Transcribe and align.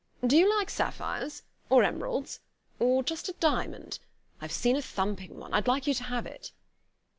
Do 0.25 0.35
you 0.35 0.49
like 0.57 0.71
sapphires, 0.71 1.43
or 1.69 1.83
emeralds? 1.83 2.39
Or 2.79 3.03
just 3.03 3.29
a 3.29 3.33
diamond? 3.33 3.99
I've 4.41 4.51
seen 4.51 4.75
a 4.75 4.81
thumping 4.81 5.37
one.... 5.37 5.53
I'd 5.53 5.67
like 5.67 5.85
you 5.85 5.93
to 5.93 6.03
have 6.05 6.25
it." 6.25 6.51